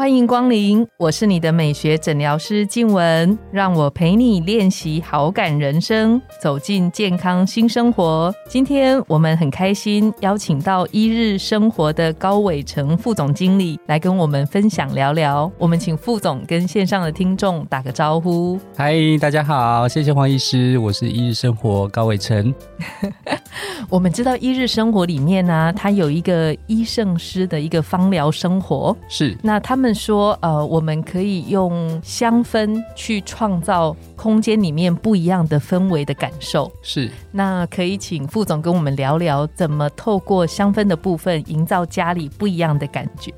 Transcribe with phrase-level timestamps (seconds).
[0.00, 8.34] 欢迎光临，我是你的美学诊疗师静雯，让我陪你练习好感人生，走进健康新生活。
[8.48, 15.52] 今天我们很开心邀请到一日生活的高伟成副总经理来跟我们分享聊聊。
[15.58, 18.58] 我们请副总跟线上的听众打个招呼。
[18.74, 22.54] 嗨，大家好，谢谢黄医师，我是一日生活高伟成。
[23.90, 36.70] 我们知道一日生活里面呢，它有一个医圣师的一个芳疗生活，是那他们说，呃，我们可以用香氛去创造空间里面不一样的氛围的感受。
[36.82, 43.32] 是，那可以请副总跟我们聊聊，怎么透过香氛的部分，营造家里不一样的感觉。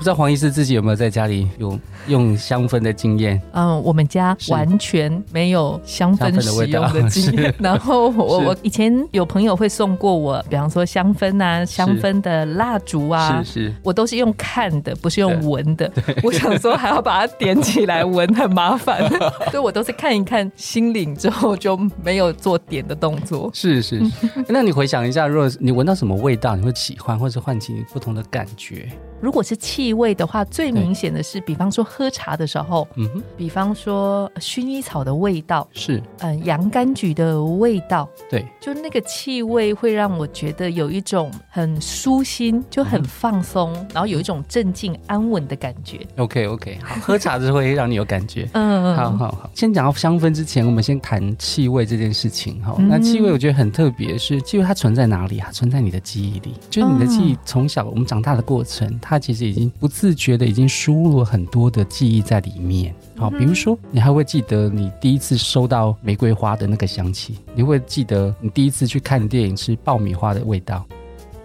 [0.00, 3.38] 不知道黄医师自己有没有在家里有用香氛的经验？
[3.52, 7.54] 嗯，我们家完全没有香氛使用的经验。
[7.58, 13.42] 然后我我以前有朋友会送过我，比方说香氛啊、香氛的蜡烛啊。
[13.44, 15.92] 是是，我都是用看的，不是用闻的。
[16.24, 19.06] 我想说还要把它点起来闻，很麻烦，
[19.52, 23.50] 所以我都是看一看心领之后就没有做点的动作。
[23.52, 24.30] 是是是。
[24.48, 28.88] 那你回想一下，如果你闻到什么味道，你会喜欢，或者唤起你不同的感觉？
[29.20, 36.02] 如果是气味的话，最明显的是，比方说喝茶的时候，嗯哼，比方说呃薰衣草的味道，是。
[36.20, 46.00] 嗯，洋甘菊的味道，对，就那个气味会让我觉得有一种很舒心，就很放松，然后有一种镇静安稳的感觉。
[46.16, 48.48] OK OK，好，喝茶的时候会让你有感觉。
[48.54, 52.74] 嗯，好好好，先讲到香氛之前，我们先谈气味这件事情哈。
[52.78, 52.88] 嗯。
[52.88, 55.38] 那气味我觉得很特别，是气味它存在哪里？
[55.38, 55.50] 啊？
[55.52, 62.94] 存在你的记忆里，就是你的记忆从小我们长大的过程，它其实已经不自觉的已经输入了很多的记忆在里面。
[63.16, 70.86] 好，比如说你还会记得你第一次收到玫瑰花的那个香气，你会记得你第一次去看电影吃爆米花的味道。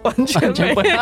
[0.06, 0.96] 完全没不有。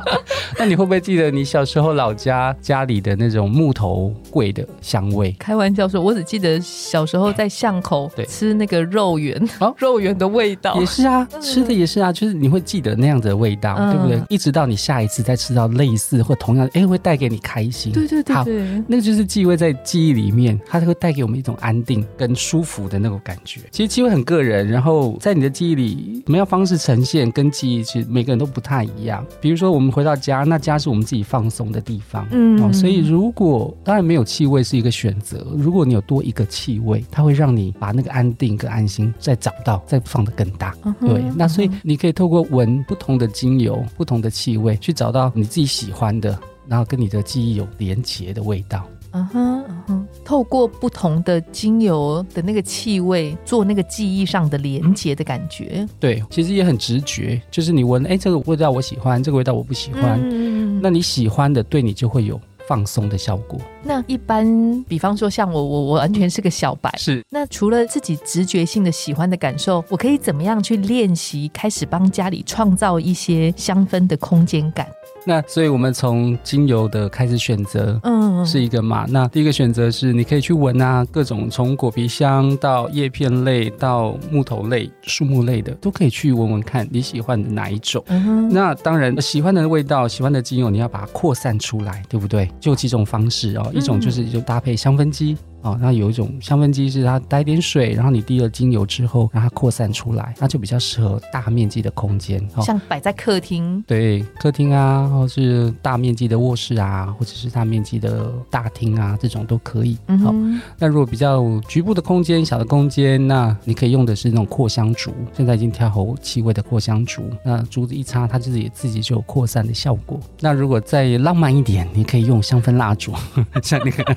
[0.58, 5.34] 那你会不会记得你小时候老家家里的那种木头柜的香味？
[5.38, 10.86] 开玩笑说，我只记得小时候在巷口对吃那个肉圆，哦 肉圆的味道也。
[10.86, 14.20] 是啊，吃的也是啊，就是你会记得那样子的味道，嗯对不对？
[14.28, 17.92] 一直到你下一次再吃到类似或同样的，哎，会带给你开心。
[17.92, 23.60] 对对对好对，那个就是气味在记忆里面，它会带给我们一种安定跟舒服的那种感觉。
[23.70, 29.26] 其实气味很个人，然后在你的记忆里，什么样方式呈现跟记忆，其实每个人都不太一样。
[29.40, 40.74] 比如说我们回到家，那家是我们自己放松的地方，嗯哦，所以如果当然没有气味是一个选择，如果你有多一个气味，它会让你把那个安定跟安心再找到，再放得更大。
[40.84, 48.84] 嗯对，那所以你可以透过闻不同的精油、不同的气味，去找到你自己喜欢的，然后跟你的记忆有连结的味道。
[49.16, 55.88] 嗯哼嗯哼，透过不同的精油的那个气味，做那个记忆上的连接的感觉。
[55.98, 62.38] 对，其实也很直觉，就是你闻，哎，这个味道我喜欢，这个味道我不喜欢，嗯那你喜欢的对你就会有
[62.68, 63.58] 放松的效果。
[63.82, 66.92] 那一般，比方说像我，我我完全是个小白。
[66.98, 74.86] 是，那除了自己直觉性的喜欢的感受，我可以怎么样去练习，开始帮家里创造一些香氛的空间感？
[75.28, 79.04] 那所以我们从精油的开始选择，嗯，是一个嘛？
[79.08, 88.00] 那第一个选择是你可以去闻啊，各种从果皮香到叶片类到木头类、树木类的，都可以去闻闻看你喜欢的哪一种。
[88.06, 92.48] 嗯，那当然，喜欢的味道、喜欢的精油，你要把它扩散出来，对不对？
[92.60, 95.36] 就有几种方式哦，一种就是就搭配香氛机。
[95.66, 102.40] 哦，那有一种香氛机是它带点水，然后你滴了精油之后，让它扩散出来，那就比较适合大面积的空间。
[102.54, 109.94] 哦，像摆在客厅，对，客厅啊，或是大面积的卧室啊，或者是大面积的大厅啊，这种都可以。
[109.94, 117.28] 好，嗯哼，那如果比较局部的空间、小的空间，那你可以用的是那种扩香烛，现在已经调好气味的扩香烛。
[117.44, 120.20] 那竹子一插，它自己自己就有扩散的效果。
[120.40, 123.12] 那如果再浪漫一点，你可以用香氛蜡烛，
[123.62, 124.16] 像那个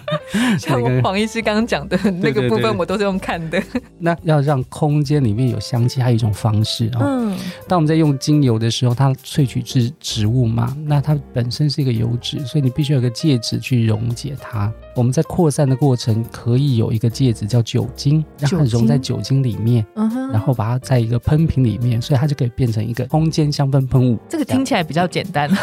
[0.60, 3.62] 像我黄医师刚刚讲的 那个部分，我都是用看的。
[4.00, 7.02] 那要让空间里面有香气，还有一种方式哦。
[7.02, 7.38] 嗯，
[7.68, 14.72] 当我们在用精油的时候，它萃取自植物嘛，那它本身是一个油脂，所以你必须有一个介质去溶解它。
[14.96, 24.20] 我们在扩散的过程可以有一个介质叫酒精，让它溶在酒精里面，嗯，然后把它在一个喷瓶里面，所以它就可以变成一个空间香氛喷雾。
[24.28, 25.50] 这个听起来比较简单，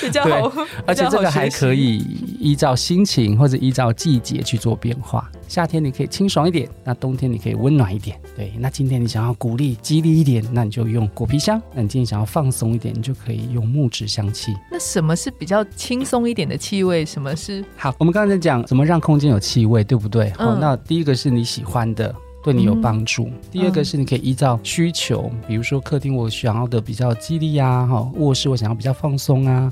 [0.00, 0.52] 比较好，
[0.84, 1.76] 而且这个还可。
[1.76, 1.98] 以
[2.40, 5.30] 依照心情或者依照季节去做变化。
[5.48, 8.18] 夏天你可以清爽一点，那冬天你可以温暖一点。
[8.36, 14.54] 对，那今天你想要鼓励、激励一点，那你就用果皮香；那你今天想要放松一点，你就可以用木质香气。
[14.70, 17.04] 那什么是比较轻松一点的气味？
[17.04, 17.94] 什么是好？
[17.98, 20.30] 我们刚才讲怎么让空间有气味，对不对？
[20.36, 22.14] 好，那第一个是你喜欢的。
[22.46, 23.28] 对你有帮助。
[23.50, 29.68] 第二个是你可以依照需求，比如说客厅我想要的比较激励啊，哈，卧室我想要比较放松啊，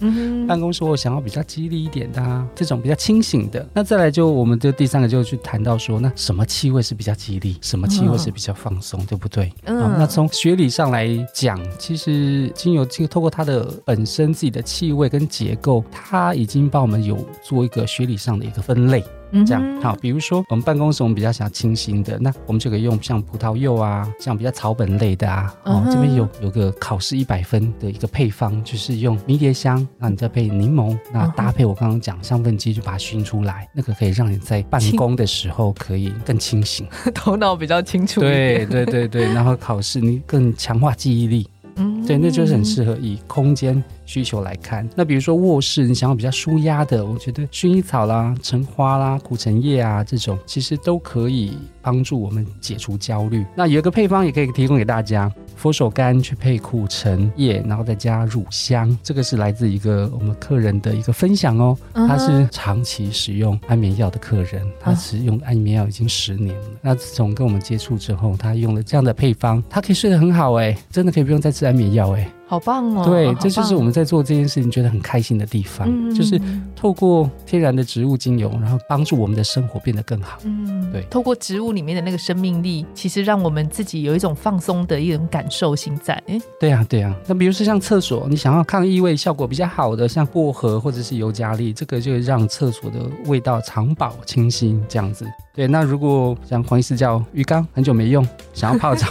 [0.48, 3.64] 办公室我想要比较激励一点的啊，这种比较清醒的。
[3.72, 9.52] 那再来就我们就第三个就去谈到说，那什么气味是比较激励，什么气味是比较放松，对不对？
[9.66, 9.94] 嗯。
[9.96, 19.04] 那从学理上来讲，其实精油这个透过它的本身自己的气味跟结构，它已经帮我们有做一个学理上的一个分类。
[19.46, 25.54] 这样好，比如说我们办公室我们比较想要清新的，那我们就可以用像葡萄柚啊，像比较草本类的啊。
[25.64, 38.20] 哦，这边有有个考试一百分的一个配方，就是用迷迭香，那你再配柠檬，那搭配我刚刚讲香氛机就把它熏出来，那个可以让你在办公的时候可以更清醒， 头脑比较清楚。
[38.20, 41.48] 对对对对，然后考试你更强化记忆力。
[41.76, 43.82] 嗯，对，那就是很适合以空间。
[44.06, 53.46] 需求来看，那比如说卧室，你想要比较舒压的，我觉得薰衣草啦、橙花啦、苦橙叶啊这种，其实都可以帮助我们解除焦虑。
[53.56, 61.74] 那有一个配方也可以提供给大家，佛手柑去配苦橙叶，然后再加乳香，这个是来自一个我们客人的一个分享哦。
[61.94, 66.68] 他是长期使用安眠药的客人，他使用安眠药已经十年了。
[66.82, 72.30] 那自从跟我们接触之后，他用了这样的配方，他可以睡得很好哎，真的可以不用再吃安眠药哎。
[72.46, 73.04] 好棒哦！
[73.06, 76.38] 对，这就是我们在做这件事情觉得很开心的地方，就是
[76.84, 80.38] 透过天然的植物精油，然后帮助我们的生活变得更好。
[80.44, 86.12] 嗯，对，透过植物里面的那个生命力，其实让我们自己有一种放松的一种感受性在。
[86.26, 87.16] 哎，对呀，对呀。
[87.26, 92.98] 那比如说像厕所，你想要抗异味效果比较好的，像薄荷或者是尤加利，这个就让厕所的
[93.28, 95.26] 味道长保清新，这样子。
[95.54, 99.06] 对，那如果像黄医师叫浴缸很久没用，想要泡澡，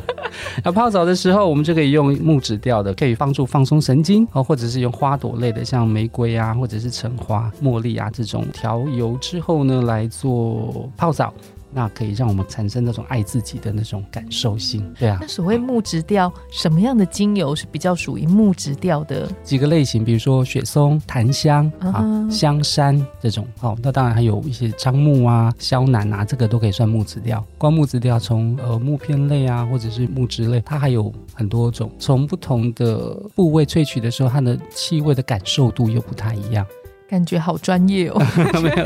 [0.64, 11.32] 要泡澡的时候，我们就可以用木质调的，可以帮助放松神经哦，或者是用花朵类的，像玫瑰啊，或者是橙花、茉莉啊这种调油之后呢，来做泡澡。
[11.72, 15.18] 那可以让我们产生那种爱自己的那种感受性，对啊。
[15.20, 19.28] 那所谓木质调，什么样的精油是比较属于木质调的？
[19.42, 23.46] 几个类型，比如说雪松、檀香啊、香山这种。
[23.60, 27.44] 哦，那当然还有一些樟木啊、萧楠啊，这个都可以算木质调。
[27.58, 31.90] 光木质调，从呃木片类啊，或者是木质类，它还有很多种。
[31.98, 36.64] 从不同的部位萃取的时候，它的气味的感受度又不太一样。
[37.08, 38.18] 感觉好专业哦！
[38.62, 38.84] 没有，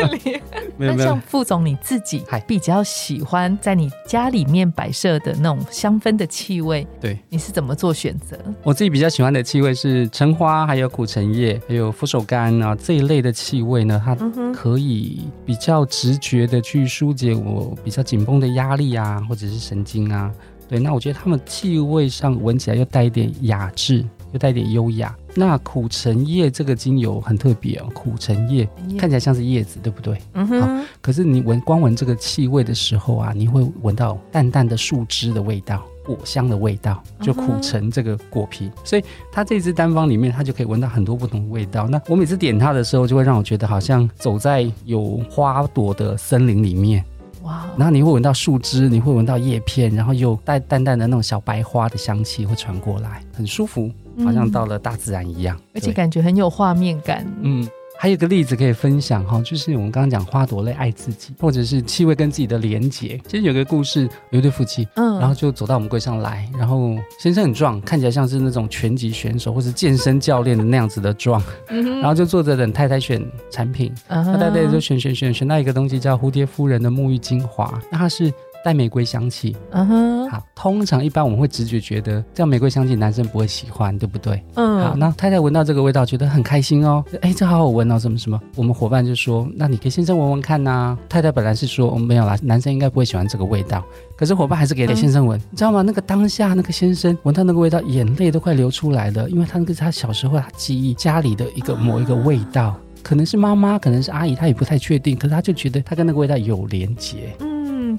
[0.76, 0.94] 没有。
[0.94, 8.38] 那像副总你自己比较喜欢在你家里面摆设的那种香氛的气味，对，你是怎么做选择？
[8.62, 14.14] 我自己比较喜欢的气味是橙花，还有苦橙叶，还有佛手柑啊这一类的气味呢，它
[14.52, 20.30] 可以比较直觉的去疏解我比较紧绷的压力啊，或者是神经啊。
[20.68, 24.04] 对，那我觉得它们气味上闻起来又带一点雅致。
[24.32, 25.14] 又带点优雅。
[25.34, 28.68] 那苦橙叶这个精油很特别哦，苦橙叶
[28.98, 30.18] 看起来像是叶子，对不对？
[30.34, 30.84] 嗯哼。
[31.00, 38.70] 可是你闻光闻这个气味的时候啊，你会闻到淡淡的树枝的味道，果香的味道，就苦橙这个果皮。
[38.84, 41.86] 所以它这支单方里面，它就可以闻到很多不同的味道。
[41.88, 47.04] 那我每次点它的时候，就会让我觉得好像走在有花朵的森林里面。
[47.42, 47.66] 哇！
[47.78, 53.90] 然后你会闻到树枝，你会闻到叶片，然后又带淡淡的那种小白花的香气会传过来，很舒服，
[54.24, 57.26] 好像到了大自然一样，而且感觉很有画面感。
[57.42, 57.68] 嗯。
[58.02, 63.20] 还有个例子可以分享哈，就是我们刚刚讲花朵类爱自己，或者是气味跟自己的连结。
[63.28, 78.32] 其实有个故事，有一对夫妻，嗯，然后就走到我们柜上来，然后先生很壮，看起来像是那种拳击选手或者健身教练的那样子的壮，然后就坐着等太太选产品，那太太就选选选选到一个东西叫蝴蝶夫人的沐浴精华，那它是。
[78.64, 80.42] 带玫瑰香气，嗯哼，好。
[80.54, 84.42] 通常一般我们会直觉觉得这样玫瑰香气男生不会喜欢，对不对？
[84.54, 84.94] 嗯，好。
[84.94, 88.38] 那太太闻到这个味道觉得很开心哦，哎，这好好闻哦，什么什么。
[88.56, 90.96] 我们伙伴就说，那你给先生闻闻看呐。
[91.08, 93.82] 太太本来是说，没有啦，男生应该不会喜欢这个味道。
[94.16, 95.80] 可是伙伴还是给给先生闻，你知道吗？
[95.80, 107.34] 那个当下那个先生闻到那个味道，眼泪都快流出来了，因为他那个是他小时候他记忆家里的一个某一个味道，可能是妈妈，可能是阿姨，他也不太确定，可是他就觉得他跟那个味道有连结。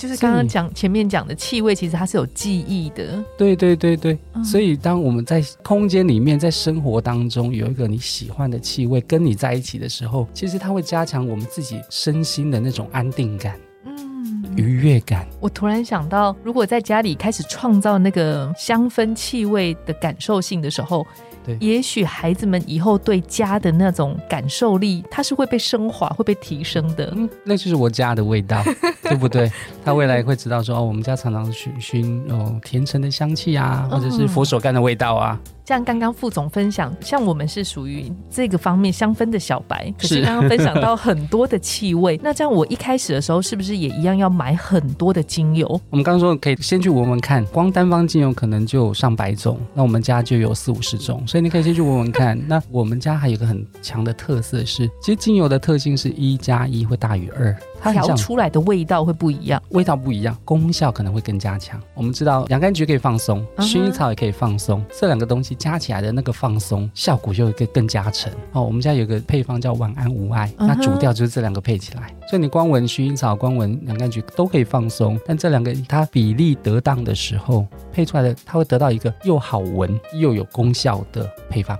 [0.01, 3.23] 就是刚刚讲前面讲的气味，其实它是有记忆的。
[3.37, 13.55] 对对对对，所以当我们在空间里面，在生活当中有一个你喜欢的气味跟你在一起的时候，其实它会加强我们自己身心的那种安定感。
[14.51, 15.27] 嗯，愉悦感。
[15.39, 21.05] 我突然想到，如果在家里开始创造那个香氛气味的感受性的时候。
[21.43, 27.11] 对，也许孩子们以后对家的那种感受力，它是会被升华、会被提升的。
[27.15, 28.61] 嗯，那就是我家的味道，
[29.01, 29.51] 对不对？
[29.83, 35.39] 他未来会知道说，哦，我们家常常熏熏哦甜橙的香气啊，或者是佛手柑的味道啊。
[35.65, 45.67] 像刚刚副总分享，像我们是属于这个方面香氛的小白，可是刚刚分享到很多的气味，那这样我一开始的时候是不是也一样要买很多的精油？
[45.89, 52.37] 我们刚刚说可以先去闻闻看，光单方精油可能就有上百种，那我们家就有四五十种，所以你可以先去闻闻看。
[52.47, 57.55] 那我们家还有个很强的特色是，其实精油的特性是一加一会大于二。
[57.81, 61.81] 调出来的味道会不一样，味道不一样，功效可能会更加强。
[61.93, 68.31] 我们知道洋甘菊可以放松，薰衣草也可以放松，这两个东西加起来的那个放松效果就会更加成。
[68.51, 75.19] 哦，我们家有个配方叫晚安无爱，那主调就是这两个配起来，所以你光闻薰衣草，光闻洋甘菊都可以放松。
[75.25, 81.77] 但这两个它比例得当的时候，配出来的它会得到一个又好闻又有功效的配方。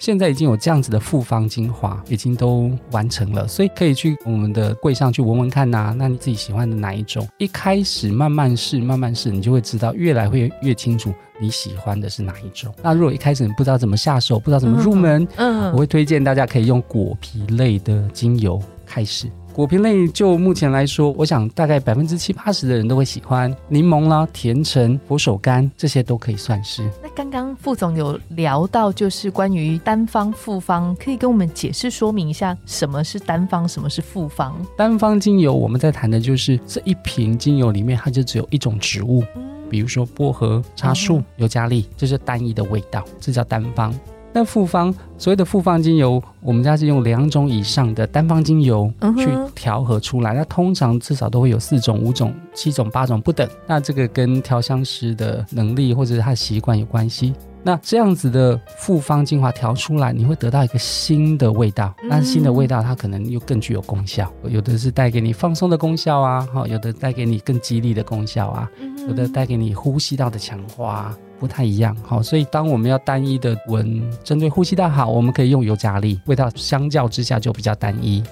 [0.00, 5.94] 现在已经有这样子的复方精华，已经都完成了，所以可以去我们的柜上去闻闻看呐。
[5.96, 7.28] 那你自己喜欢的哪一种？
[7.36, 12.74] 一开始慢慢试，慢慢试，你就会知道，越来会越清楚你喜欢的是哪一种。
[12.82, 19.30] 那如果一开始你不知道怎么下手，不知道怎么入门，嗯，我会推荐大家可以用果皮类的精油开始。
[19.60, 26.82] 果皮类就目前来说，我想大概百分之七八十的人都会喜欢柠檬啦、甜橙、佛手柑这些都可以算是。
[27.02, 34.54] 那刚刚副总有聊到，就是关于单方、复方，可以跟我们解释说明一下什么是单方，什么是复方？
[34.78, 39.22] 单方精油我们在谈的就是这一瓶精油里面，它就只有一种植物，
[39.68, 43.94] 比如说薄荷、茶树、尤加利，这是单一的味道，这叫单方。
[44.32, 50.32] 那复方所谓的复方精油，我们家是用两种以上的单方精油去调和出来。
[50.32, 53.48] 那通常至少都会有四种、五种、七种、八种不等。
[53.66, 57.34] 那这个跟调香师的能力或者是他的习惯有关系。
[57.62, 61.92] 那这样子的复方精华调出来，你会得到一个新的味道。
[62.08, 68.70] 那新的味道它可能又更具有功效，有的是带给你放松的功效啊，好，有的带给你更激励的功效啊，
[69.06, 71.14] 有的带给你呼吸道的强化。
[71.40, 78.22] 不太一样，好，所以当我们要单一的闻，针对呼吸道好，我们可以用尤加利，味道相较之下就比较单一。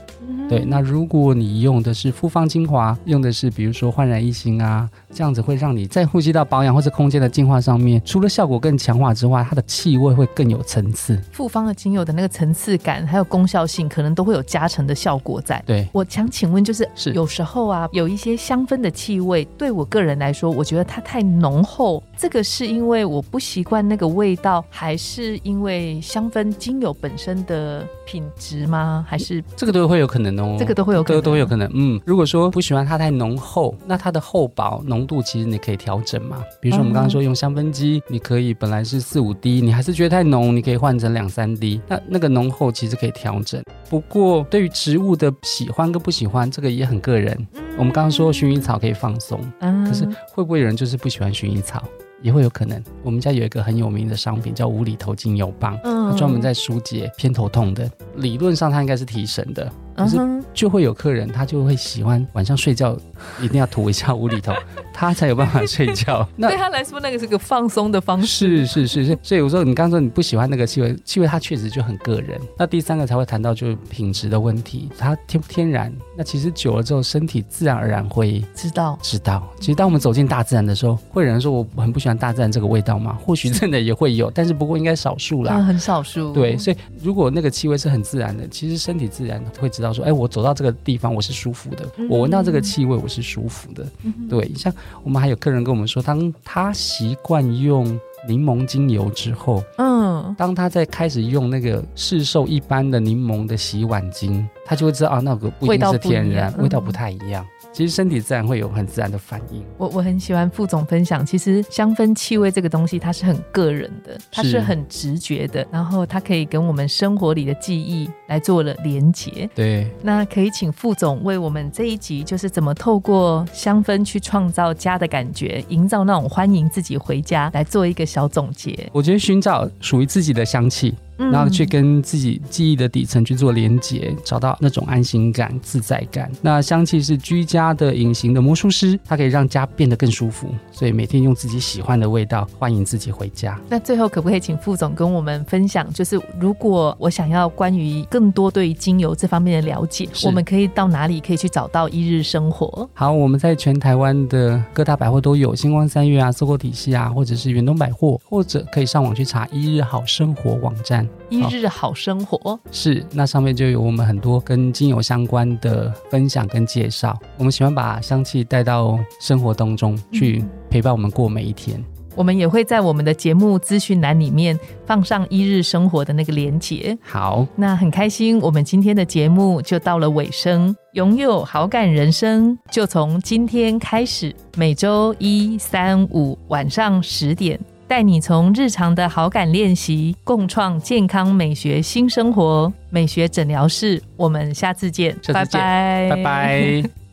[0.48, 11.20] 对，那如果你用的是复方精华，用的是比如说焕然一新啊，这样子会让你在呼吸道保养或者空间的净化上面，除了效果更强化之外，它的气味会更有层次。
[11.32, 15.62] 复方的精油的那个层次感还有功效性，可能都会有加成的效果在。
[15.66, 29.04] 对，我想请问，就是是有时候啊，有一些香氛的气味，对我个人来说，我觉得它太浓厚，这个是因为我不习惯那个味道，还是因为香氛精油本身的品质吗？
[29.06, 30.37] 还是这个都会有可能。
[30.58, 31.70] 这个都会有可能，都都有可能。
[31.74, 36.42] 嗯，如果说不喜欢它太浓厚，那它的厚薄浓度其实你可以调整嘛。
[36.60, 41.80] 比如说我们刚刚说用香氛机，你可以本来是四五滴，你还是觉得太浓，你可以换成两三滴。
[41.88, 43.62] 那那个浓厚其实可以调整。
[43.88, 47.46] 不过对于植物的喜欢跟不喜欢，这个也很个人。
[47.76, 49.40] 我们刚刚说薰衣草可以放松，
[49.86, 51.82] 可是会不会有人就是不喜欢薰衣草？
[52.20, 59.70] 也会有可能，我们家有一个很有名的商品叫无厘头精油棒，它专门在疏解偏头痛的，理论上它应该是提神的。
[60.04, 62.96] 可是就会有客人，他就会喜欢晚上睡觉
[63.40, 64.52] 一定要涂一下屋里头，
[64.92, 66.26] 他才有办法睡觉。
[66.36, 68.66] 那对他来说，那个是个放松的方式。
[68.66, 72.40] 是是是是，所以我说你刚刚说你不喜欢那个气味，气味它确实就很个人。
[72.56, 75.92] 那第三个才会谈到就是品质的问题，它天不天然？
[76.16, 79.42] 那其实久了之后，身体自然而然会知道知道。
[79.58, 83.18] 其实当我们走进大自然的时候，会有人说我很不喜欢大自然这个味道吗？
[83.24, 86.32] 或许真的也会有，但是不过应该少数啦，很少数。
[86.32, 90.74] 对，所以如果那个气味是很自然的，其实身体自然会知道说，哎，我走到这个。
[90.84, 93.84] 地方我是舒服的，我闻到这个气味我是舒服的。
[94.30, 97.84] 对，像我们还有客人跟我们说，当他习惯用
[98.26, 107.44] 柠檬精油之后，嗯，当他在开始用那个市售一般的柠檬的洗碗巾，他就会知道啊，那个不一定是天然，味道不太一样。
[107.70, 109.62] 其实身体自然会有很自然的反应。
[109.76, 119.48] 我我很喜欢副总分享，其实香氛气味这个东西它是很个人的，它是很直觉的，然后它可以跟我们生活里的记忆来做了连结。
[119.54, 128.88] 对，那可以请副总为我们这一集就是怎么透过香氛去创造家的感觉，营造那种欢迎自己回家来做一个小总结。
[128.92, 130.94] 我觉得寻找属于自己的香气。
[131.18, 136.30] 嗯然后去跟自己记忆的底层去做连接，找到那种安心感、自在感。
[136.40, 143.58] 那香气是居家的隐形的魔术师，它可以让家变得更舒服，所以每天用自己喜欢的味道欢迎自己回家。
[143.68, 152.88] 那最后可不可以请副总跟我们分享，就是如果我想要关于更多对于精油这方面的了解，我们可以到哪里可以去找到一日生活？
[152.94, 161.07] 好，我们在全台湾的各大百货都有，星光三月啊、搜狗体系啊，或者是远东百货，或者可以上网去查一日好生活网站。
[161.28, 167.18] 一日好生活，是，那上面就有我们很多跟精油相关的分享跟介绍。
[167.36, 171.82] 我们喜欢把香气带到生活当中去，陪伴我们过每一天。
[172.16, 176.98] 我们也会在我们的节目资讯栏里面放上一日生活的那个连结。
[177.00, 180.74] 好，那很开心，我们今天的节目就到了尾声。
[180.94, 192.70] 拥有好感人生，就从今天开始，每周一、三、五晚上十点，带你从日常的好感练习，共创健康美学新生活。
[192.90, 197.07] 美学诊疗室，我们下次见，下次见拜拜，拜拜。